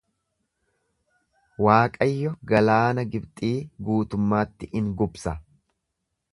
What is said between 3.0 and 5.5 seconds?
Gibxii guutummaatti in gubsa.